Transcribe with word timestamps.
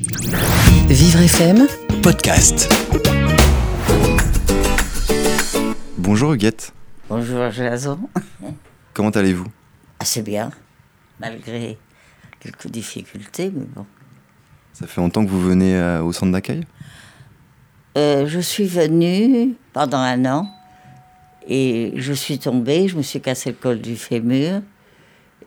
Vivre 0.00 1.22
FM, 1.22 1.66
podcast. 2.04 2.72
Bonjour 5.96 6.34
Huguette, 6.34 6.72
Bonjour 7.08 7.50
Jason. 7.50 7.98
comment 8.94 9.10
allez-vous? 9.10 9.48
Assez 9.98 10.22
bien, 10.22 10.52
malgré 11.18 11.78
quelques 12.38 12.68
difficultés, 12.68 13.50
mais 13.52 13.64
bon. 13.74 13.84
Ça 14.72 14.86
fait 14.86 15.00
longtemps 15.00 15.24
que 15.24 15.30
vous 15.30 15.42
venez 15.42 15.76
euh, 15.76 16.00
au 16.04 16.12
centre 16.12 16.30
d'accueil? 16.30 16.64
Euh, 17.96 18.28
je 18.28 18.38
suis 18.38 18.66
venue 18.66 19.56
pendant 19.72 19.98
un 19.98 20.24
an 20.26 20.48
et 21.48 21.92
je 21.96 22.12
suis 22.12 22.38
tombée, 22.38 22.86
je 22.86 22.96
me 22.96 23.02
suis 23.02 23.20
cassé 23.20 23.50
le 23.50 23.56
col 23.56 23.80
du 23.80 23.96
fémur 23.96 24.62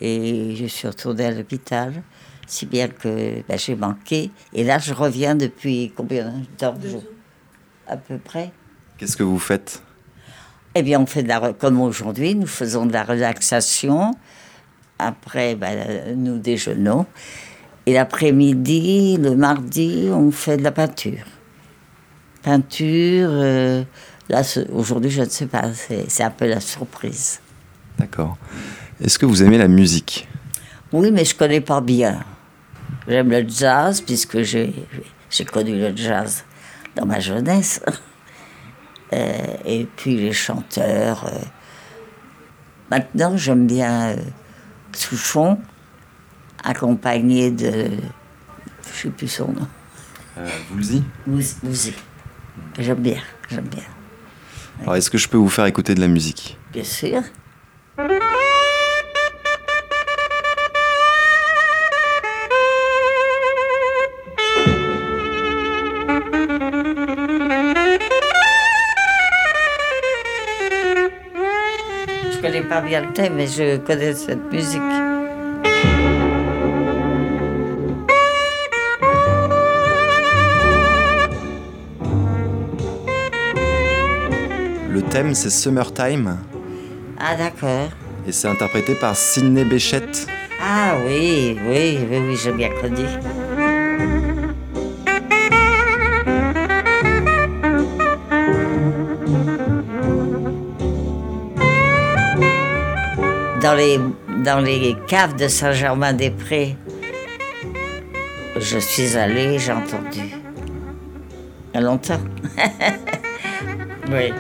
et 0.02 0.58
je 0.58 0.66
suis 0.66 0.90
retournée 0.90 1.24
à 1.24 1.32
l'hôpital, 1.32 2.04
si 2.52 2.66
bien 2.66 2.90
que 2.90 3.42
ben, 3.48 3.58
j'ai 3.58 3.76
manqué. 3.76 4.30
Et 4.54 4.66
là, 4.66 4.78
je 4.78 4.94
reviens 4.94 5.36
depuis 5.36 5.94
combien 5.96 6.26
de 6.32 6.46
temps 6.58 6.76
À 7.88 7.96
peu 7.96 8.18
près. 8.18 8.52
Qu'est-ce 8.98 9.16
que 9.16 9.24
vous 9.24 9.40
faites? 9.40 9.82
Eh 10.76 10.84
bien, 10.84 11.00
on 11.00 11.06
fait 11.06 11.24
de 11.24 11.30
la, 11.30 11.54
comme 11.54 11.80
aujourd'hui, 11.80 12.36
nous 12.36 12.48
faisons 12.48 12.86
de 12.86 12.92
la 12.92 13.04
relaxation. 13.04 14.12
Après, 15.00 15.56
ben, 15.56 16.14
nous 16.18 16.40
déjeunons. 16.40 17.06
Et 17.86 17.94
l'après-midi, 17.94 19.18
le 19.18 19.34
mardi, 19.36 20.10
on 20.12 20.30
fait 20.32 20.58
de 20.58 20.64
la 20.64 20.74
peinture. 20.74 21.26
Peinture, 22.44 23.30
euh, 23.32 23.84
là, 24.28 24.42
aujourd'hui, 24.74 25.10
je 25.10 25.22
ne 25.22 25.30
sais 25.30 25.46
pas, 25.46 25.74
c'est 25.74 26.10
c'est 26.10 26.24
un 26.24 26.30
peu 26.32 26.48
la 26.48 26.60
surprise. 26.60 27.40
D'accord. 27.98 28.38
Est-ce 29.00 29.18
que 29.18 29.26
vous 29.26 29.42
aimez 29.42 29.58
la 29.58 29.70
musique? 29.70 30.28
Oui, 30.92 31.12
mais 31.12 31.24
je 31.24 31.34
connais 31.34 31.62
pas 31.62 31.80
bien. 31.80 32.20
J'aime 33.08 33.30
le 33.32 33.46
jazz, 33.48 34.02
puisque 34.02 34.42
j'ai 34.42 34.74
connu 35.52 35.80
le 35.80 35.96
jazz 35.96 36.44
dans 36.96 37.06
ma 37.06 37.20
jeunesse. 37.20 37.82
Euh, 39.14 39.58
et 39.66 39.86
puis 39.98 40.16
les 40.16 40.32
chanteurs. 40.32 41.26
euh. 41.28 41.38
Maintenant, 42.90 43.36
j'aime 43.36 43.68
bien 43.68 44.12
euh, 44.12 44.16
Souchon, 44.94 45.60
accompagné 46.64 47.52
de. 47.52 47.90
Je 48.96 49.02
sais 49.02 49.10
plus 49.10 49.28
son 49.28 49.52
nom. 49.52 49.68
Woolsey 50.72 51.02
Mous- 51.28 51.58
Mousy. 51.62 51.94
J'aime 52.80 53.00
bien, 53.02 53.20
j'aime 53.50 53.68
bien. 53.68 53.84
Alors 54.84 54.96
est-ce 54.96 55.10
que 55.12 55.18
je 55.18 55.28
peux 55.28 55.36
vous 55.36 55.50
faire 55.50 55.66
écouter 55.66 55.94
de 55.94 56.00
la 56.00 56.08
musique? 56.08 56.58
Bien 56.72 56.86
sûr. 56.86 57.22
Pas 72.72 72.80
bien 72.80 73.02
le 73.02 73.12
thème, 73.12 73.34
mais 73.36 73.48
je 73.48 73.76
connais 73.80 74.14
cette 74.14 74.50
musique. 74.50 74.82
Le 84.90 85.02
thème 85.10 85.34
c'est 85.36 85.50
Summertime 85.50 86.38
Ah 87.20 87.36
d'accord. 87.36 87.90
et 88.26 88.32
c'est 88.32 88.48
interprété 88.48 88.96
par 88.96 89.16
Sidney 89.16 89.66
Bechet. 89.66 90.28
Ah 90.62 90.94
oui, 91.06 91.58
oui, 91.68 92.00
oui, 92.10 92.18
oui, 92.28 92.36
j'ai 92.42 92.52
bien 92.54 92.70
connu. 92.82 93.04
Dans 103.62 103.74
les, 103.76 104.00
dans 104.44 104.60
les 104.60 104.96
caves 105.08 105.36
de 105.36 105.48
Saint-Germain-des-Prés, 105.48 106.76
je 108.60 108.78
suis 108.80 109.16
allée, 109.18 109.60
j'ai 109.60 109.72
entendu. 109.72 110.22
Il 111.74 111.76
y 111.76 111.78
a 111.78 111.82
longtemps. 111.82 112.20
oui. 114.12 114.34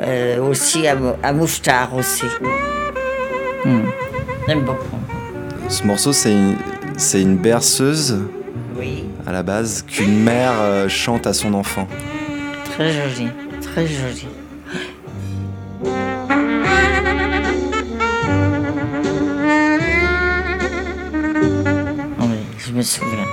Euh, 0.00 0.40
aussi 0.42 0.86
à, 0.86 0.96
à 1.22 1.32
Mouffetard 1.32 1.94
aussi. 1.94 2.26
Hmm. 3.64 3.82
J'aime 4.48 4.62
beaucoup. 4.62 4.96
Ce 5.68 5.84
morceau 5.84 6.12
c'est 6.12 6.32
une, 6.32 6.56
c'est 6.96 7.22
une 7.22 7.36
berceuse 7.36 8.18
Oui. 8.76 9.04
à 9.26 9.32
la 9.32 9.42
base 9.42 9.82
qu'une 9.82 10.22
mère 10.22 10.52
euh, 10.60 10.88
chante 10.88 11.26
à 11.26 11.32
son 11.32 11.54
enfant. 11.54 11.86
Très 12.64 12.92
joli, 12.92 13.28
très 13.60 13.86
joli. 13.86 14.26
Me 22.82 22.86
souviens. 22.86 23.28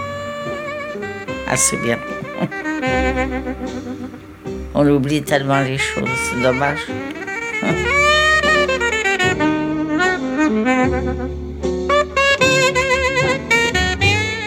Assez 1.48 1.78
bien. 1.78 1.98
On 4.76 4.88
oublie 4.88 5.24
tellement 5.24 5.62
les 5.62 5.80
choses, 5.80 6.08
c'est 6.30 6.40
dommage. 6.42 6.82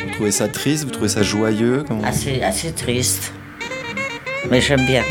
Vous 0.04 0.14
trouvez 0.14 0.30
ça 0.30 0.46
triste 0.48 0.84
Vous 0.84 0.90
trouvez 0.90 1.08
ça 1.08 1.22
joyeux 1.22 1.84
Assez, 2.04 2.40
assez 2.42 2.72
triste. 2.72 3.32
Mais 4.50 4.60
j'aime 4.60 4.86
bien. 4.86 5.02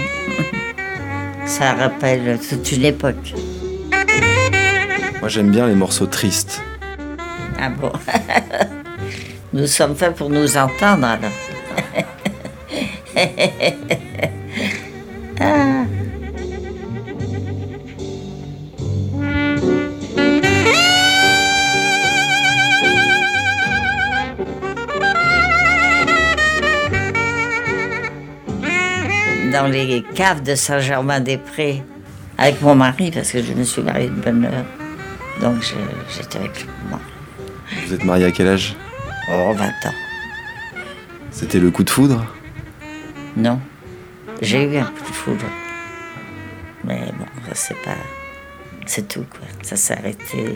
Ça 1.46 1.74
rappelle 1.74 2.40
toute 2.40 2.72
une 2.72 2.86
époque. 2.86 3.34
Moi 5.20 5.28
j'aime 5.28 5.52
bien 5.52 5.68
les 5.68 5.76
morceaux 5.76 6.06
tristes. 6.06 6.62
Ah 7.60 7.70
bon? 7.70 7.92
Nous 9.54 9.68
sommes 9.68 9.96
faits 9.96 10.16
pour 10.16 10.30
nous 10.30 10.58
entendre 10.58 11.06
alors. 11.06 11.32
Ah. 15.44 15.86
Dans 29.52 29.68
les 29.68 30.04
caves 30.14 30.44
de 30.44 30.54
Saint-Germain-des-Prés, 30.54 31.84
avec 32.38 32.62
mon 32.62 32.76
mari, 32.76 33.12
parce 33.12 33.32
que 33.32 33.42
je 33.42 33.54
me 33.54 33.64
suis 33.64 33.82
mariée 33.82 34.10
de 34.10 34.22
bonne 34.22 34.46
heure. 34.46 34.66
Donc 35.42 35.56
j'étais 36.16 36.38
avec 36.38 36.68
moi. 36.88 37.00
Vous 37.88 37.94
êtes 37.96 38.04
marié 38.04 38.26
à 38.26 38.32
quel 38.32 38.48
âge? 38.48 38.76
Oh, 39.30 39.54
20 39.54 39.68
ans. 39.68 39.94
C'était 41.32 41.60
le 41.60 41.72
coup 41.72 41.84
de 41.84 41.90
foudre? 41.90 42.26
Non. 43.38 43.60
J'ai 44.42 44.64
eu 44.64 44.78
un 44.78 44.86
coup 44.86 45.10
de 45.10 45.16
foudre. 45.16 45.46
Mais 46.84 47.12
bon, 47.18 47.26
c'est 47.54 47.80
pas. 47.84 47.96
C'est 48.86 49.08
tout, 49.08 49.26
quoi. 49.30 49.48
Ça 49.62 49.76
s'est 49.76 49.94
arrêté. 49.94 50.56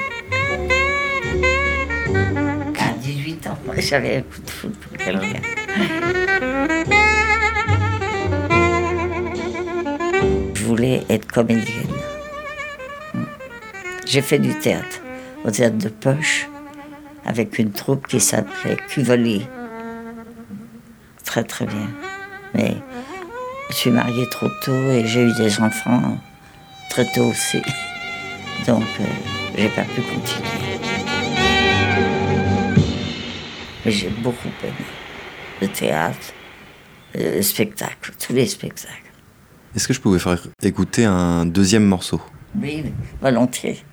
À 2.79 2.93
18 2.99 3.47
ans, 3.47 3.57
moi, 3.65 3.75
j'avais 3.79 4.17
un 4.17 4.21
coup 4.21 4.41
de 4.43 4.49
foudre 4.49 4.75
pour 4.77 4.97
quelqu'un. 4.97 5.41
Je 10.53 10.63
voulais 10.63 11.03
être 11.09 11.31
comédienne. 11.31 11.87
J'ai 14.05 14.21
fait 14.21 14.39
du 14.39 14.53
théâtre, 14.55 15.01
au 15.43 15.51
théâtre 15.51 15.77
de 15.77 15.89
Poche, 15.89 16.47
avec 17.25 17.59
une 17.59 17.71
troupe 17.71 18.07
qui 18.07 18.19
s'appelait 18.19 18.77
Cuvelier. 18.87 19.47
Très 21.23 21.43
très 21.43 21.65
bien. 21.65 21.89
Mais 22.53 22.75
je 23.69 23.75
suis 23.75 23.91
mariée 23.91 24.27
trop 24.29 24.47
tôt 24.63 24.89
et 24.91 25.05
j'ai 25.05 25.23
eu 25.23 25.33
des 25.33 25.59
enfants 25.59 26.17
très 26.89 27.05
tôt 27.11 27.25
aussi. 27.25 27.61
Donc 28.67 28.83
euh, 28.99 29.05
j'ai 29.57 29.69
pas 29.69 29.83
pu 29.83 30.01
continuer. 30.01 30.79
Mais 33.83 33.91
j'ai 33.91 34.09
beaucoup 34.09 34.49
aimé 34.63 34.85
le 35.61 35.67
théâtre, 35.67 36.33
le 37.13 37.41
spectacle, 37.41 38.11
tous 38.19 38.33
les 38.33 38.45
spectacles. 38.45 38.91
Est-ce 39.75 39.87
que 39.87 39.93
je 39.93 39.99
peux 39.99 40.09
vous 40.09 40.19
faire 40.19 40.39
écouter 40.61 41.05
un 41.05 41.45
deuxième 41.45 41.85
morceau? 41.85 42.21
Oui, 42.59 42.85
volontiers. 43.21 43.83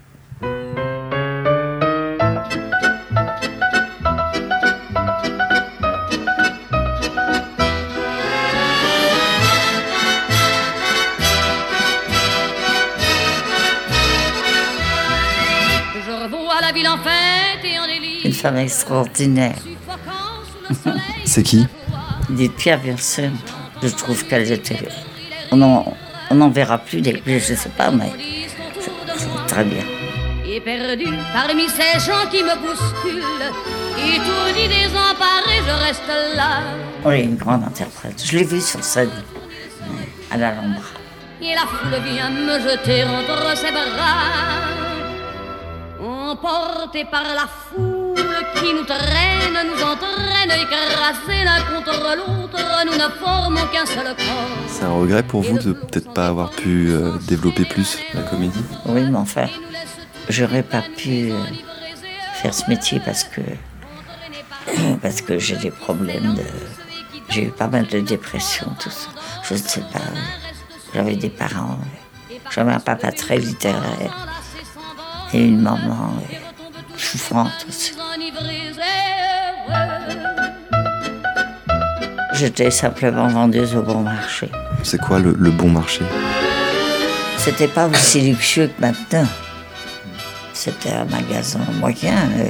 La 16.60 16.70
ville 16.70 16.88
en 16.88 16.98
fête 16.98 17.64
et 17.64 17.78
en 17.78 17.86
délire. 17.86 18.20
Une 18.24 18.32
femme 18.32 18.58
extraordinaire. 18.58 19.56
C'est 21.24 21.42
qui 21.42 21.66
bien 22.30 22.96
sûr. 22.96 23.30
Je 23.82 23.88
trouve 23.88 24.24
qu'elles 24.26 24.52
étaient. 24.52 24.88
On 25.50 25.56
n'en 25.56 25.94
on 26.30 26.40
en 26.40 26.50
verra 26.50 26.78
plus 26.78 27.00
des. 27.00 27.22
Je 27.26 27.54
sais 27.54 27.68
pas, 27.76 27.90
mais 27.90 28.12
c'est 29.16 29.46
très 29.48 29.64
bien. 29.64 29.84
Et 30.46 30.60
perdu 30.60 31.06
parmi 31.32 31.68
ces 31.68 31.98
gens 31.98 32.28
qui 32.30 32.42
me 32.42 32.54
bousculent, 32.60 33.24
étourdi, 33.98 34.68
désemparé, 34.68 35.56
je 35.66 35.86
reste 35.86 36.36
là. 36.36 36.60
Oui, 37.04 37.22
une 37.22 37.36
grande 37.36 37.64
interprète. 37.64 38.22
Je 38.24 38.36
l'ai 38.36 38.44
vue 38.44 38.60
sur 38.60 38.84
scène 38.84 39.10
à 40.30 40.36
l'Alhambra. 40.36 40.82
Et 41.40 41.54
la 41.54 41.62
foule 41.62 41.98
vient 42.04 42.30
me 42.30 42.60
jeter 42.60 43.04
entre 43.04 43.56
ses 43.56 43.72
bras. 43.72 44.91
Emporté 46.02 47.04
par 47.04 47.22
la 47.22 47.46
foule 47.46 48.16
qui 48.56 48.74
nous 48.74 48.82
traîne, 48.82 49.54
nous 49.68 49.82
entraîne, 49.84 50.50
écrasés 50.50 51.44
l'un 51.44 51.62
contre 51.62 52.16
l'autre, 52.16 52.58
nous 52.86 52.94
ne 52.94 53.08
formons 53.24 53.66
qu'un 53.72 53.86
seul 53.86 54.06
corps. 54.06 54.48
C'est 54.66 54.82
un 54.82 54.90
regret 54.92 55.22
pour 55.22 55.42
vous 55.42 55.58
de 55.60 55.72
peut-être 55.72 56.12
pas 56.12 56.26
avoir 56.26 56.50
pu 56.50 56.90
euh, 56.90 57.12
développer 57.28 57.64
plus 57.64 57.98
la 58.14 58.22
comédie 58.22 58.64
Oui, 58.86 59.02
mais 59.08 59.16
enfin, 59.16 59.46
j'aurais 60.28 60.64
pas 60.64 60.82
pu 60.96 61.30
euh, 61.30 61.38
faire 62.34 62.52
ce 62.52 62.68
métier 62.68 63.00
parce 63.04 63.22
que 63.22 63.40
parce 65.02 65.20
que 65.20 65.38
j'ai 65.38 65.56
des 65.56 65.70
problèmes 65.70 66.34
de 66.34 66.42
j'ai 67.28 67.44
eu 67.44 67.50
pas 67.50 67.68
mal 67.68 67.86
de 67.86 68.00
dépression 68.00 68.66
tout 68.80 68.90
ça. 68.90 69.08
Je 69.44 69.54
ne 69.54 69.58
sais 69.58 69.82
pas 69.92 70.00
j'avais 70.94 71.14
des 71.14 71.30
parents 71.30 71.78
euh, 71.78 72.34
j'avais 72.50 72.72
un 72.72 72.80
papa 72.80 73.12
très 73.12 73.38
littéraire 73.38 74.31
et 75.34 75.44
une 75.44 75.60
maman 75.60 76.14
euh, 76.32 76.36
souffrante 76.96 77.66
aussi 77.68 77.92
j'étais 82.34 82.70
simplement 82.70 83.28
vendeuse 83.28 83.74
au 83.76 83.82
bon 83.82 84.00
marché 84.00 84.48
C'est 84.82 85.00
quoi 85.00 85.18
le, 85.18 85.34
le 85.38 85.50
bon 85.50 85.68
marché? 85.70 86.04
C'était 87.38 87.68
pas 87.68 87.88
aussi 87.88 88.20
luxueux 88.20 88.68
que 88.68 88.80
maintenant. 88.80 89.26
C'était 90.52 90.90
un 90.92 91.04
magasin 91.06 91.60
moyen, 91.80 92.14
euh, 92.38 92.48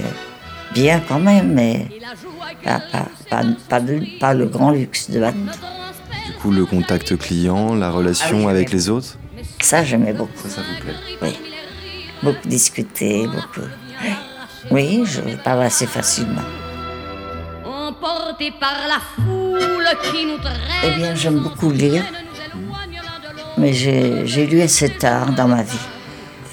bien 0.74 1.00
quand 1.08 1.18
même, 1.20 1.52
mais 1.54 1.86
pas, 2.62 2.80
pas, 2.92 3.06
pas, 3.30 3.42
pas 3.68 3.80
de- 3.80 4.18
pas 4.20 4.34
le 4.34 4.46
grand 4.46 4.70
luxe 4.70 5.10
de 5.10 5.18
maintenant. 5.20 5.52
Du 6.26 6.32
coup, 6.34 6.50
le 6.50 6.64
contact 6.66 7.16
client, 7.16 7.74
la 7.74 7.90
relation 7.90 8.36
Ah 8.40 8.44
oui, 8.46 8.50
avec 8.50 8.70
les 8.72 8.88
autres? 8.90 9.16
Ça, 9.60 9.82
j'aimais 9.82 10.12
beaucoup. 10.12 10.48
Ça, 10.48 10.56
ça 10.56 10.60
vous 10.62 10.84
plaît? 10.84 10.94
Oui. 11.22 11.51
Beaucoup 12.22 12.48
discuter, 12.48 13.26
beaucoup. 13.26 13.66
Oui, 14.70 15.02
je 15.06 15.20
parle 15.42 15.62
assez 15.62 15.86
facilement. 15.86 16.42
Emporté 17.64 18.52
par 18.60 18.76
la 18.88 19.00
foule 19.24 19.88
qui 20.10 20.26
nous 20.26 20.38
traîne. 20.38 20.56
Eh 20.84 20.90
bien, 20.96 21.14
j'aime 21.14 21.40
beaucoup 21.40 21.70
lire, 21.70 22.04
mais 23.58 23.72
j'ai 23.72 24.46
lu 24.46 24.60
assez 24.62 24.88
tard 24.90 25.32
dans 25.32 25.48
ma 25.48 25.62
vie. 25.62 25.78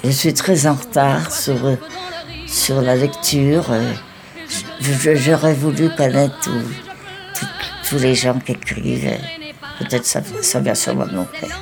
Je 0.02 0.10
suis 0.10 0.34
très 0.34 0.66
en 0.66 0.74
retard 0.74 1.30
sur, 1.30 1.56
sur 2.46 2.80
la 2.82 2.96
lecture. 2.96 3.66
J'aurais 4.80 5.54
voulu 5.54 5.90
connaître 5.94 6.38
tous- 6.40 6.74
tous- 7.38 7.46
tous 7.88 7.98
les 7.98 8.14
gens 8.14 8.38
qui 8.38 8.52
écrivent. 8.52 9.18
Peut-être 9.78 10.04
ça, 10.06 10.20
ça 10.42 10.58
vient 10.60 10.74
sûrement 10.74 11.06
de 11.06 11.14
mon 11.14 11.24
père. 11.24 11.58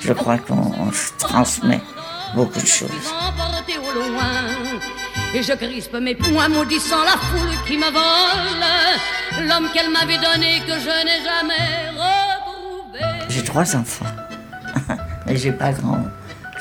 Je 0.00 0.12
crois 0.12 0.38
qu'on 0.38 0.72
transmet 1.18 1.80
beaucoup 2.36 2.60
de 2.60 2.66
choses. 2.66 2.90
emporté 3.28 3.78
au 3.78 3.92
loin. 3.98 4.36
Et 5.34 5.42
je 5.42 5.54
crispe 5.54 5.94
mes 5.94 6.14
poings 6.14 6.48
maudissant 6.48 7.02
la 7.02 7.16
foule 7.28 7.56
qui 7.66 7.76
me 7.78 7.90
vole. 7.90 9.48
L'homme 9.48 9.68
qu'elle 9.72 9.90
m'avait 9.90 10.18
donné 10.18 10.60
que 10.66 10.74
je 10.86 10.96
n'ai 11.06 11.20
jamais 11.30 11.90
retrouvé. 12.04 13.00
J'ai 13.30 13.42
trois 13.42 13.74
enfants, 13.74 14.12
mais 15.26 15.36
j'ai 15.36 15.52
pas 15.52 15.72
grand 15.72 16.04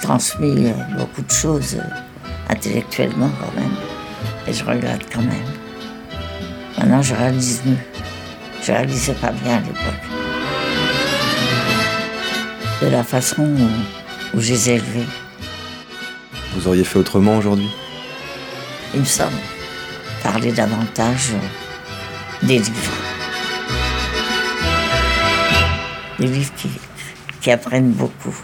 transmis 0.02 0.68
euh, 0.68 0.74
beaucoup 0.98 1.22
de 1.22 1.32
choses 1.32 1.76
euh, 1.76 2.54
intellectuellement 2.54 3.32
quand 3.40 3.54
même. 3.60 3.76
Et 4.48 4.54
je 4.54 4.64
regrette 4.64 5.06
quand 5.14 5.22
même. 5.22 5.52
Maintenant, 6.78 7.02
je 7.02 7.16
réalise 7.16 7.62
mieux. 7.66 7.84
Je 8.62 8.72
réalisais 8.72 9.14
pas 9.14 9.32
bien 9.32 9.58
à 9.58 9.60
l'époque. 9.60 10.06
De 12.82 12.88
la 12.88 13.04
façon 13.04 13.44
où, 13.44 14.38
où 14.38 14.42
je 14.42 14.52
les 14.52 14.70
ai 14.70 14.74
élevés, 14.76 15.08
Vous 16.56 16.68
auriez 16.68 16.84
fait 16.84 16.98
autrement 16.98 17.38
aujourd'hui? 17.38 17.70
Il 18.94 19.02
me 19.02 19.06
semble. 19.06 19.36
Parler 20.24 20.52
davantage 20.52 21.34
des 22.42 22.60
livres. 22.60 22.92
Des 26.18 26.28
livres 26.28 26.54
qui, 26.56 26.70
qui 27.42 27.52
apprennent 27.52 27.92
beaucoup. 27.92 28.36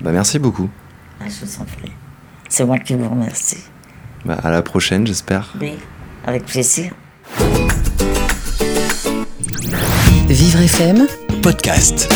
Bah 0.00 0.12
merci 0.12 0.38
beaucoup. 0.38 0.70
Ah, 1.20 1.24
je 1.28 1.44
vous 1.44 1.60
en 1.60 1.64
prie. 1.64 1.92
C'est 2.48 2.64
moi 2.64 2.78
qui 2.78 2.94
vous 2.94 3.08
remercie. 3.08 3.64
Bah, 4.24 4.38
à 4.42 4.50
la 4.50 4.62
prochaine, 4.62 5.06
j'espère. 5.06 5.52
Oui, 5.60 5.74
avec 6.26 6.46
plaisir. 6.46 6.92
Vivre 10.28 10.60
FM 10.60 11.06
podcast. 11.42 12.08